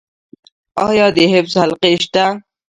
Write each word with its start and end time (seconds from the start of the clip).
آیا 0.87 1.07
د 1.15 1.17
حفظ 1.33 1.53
حلقې 1.61 1.93
شته؟ 2.03 2.25